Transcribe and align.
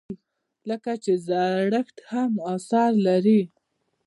لکه 0.69 0.91
چې 1.03 1.13
زړښت 1.27 1.97
هم 2.11 2.31
اثر 2.55 2.91
لري. 3.07 3.41